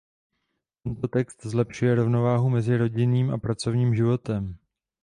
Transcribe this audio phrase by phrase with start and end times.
[0.83, 4.55] Tento text zlepšuje rovnováhu mezi rodinným a pracovním životem.